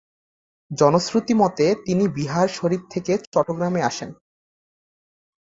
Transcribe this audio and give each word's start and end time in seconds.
জনশ্রুতি 0.71 1.33
মতে 1.33 1.65
তিনি 1.85 2.03
বিহার 2.17 2.47
শরীফ 2.49 2.81
থেকে 2.89 3.13
চট্টগ্রামে 3.33 3.81
আসেন। 3.81 4.09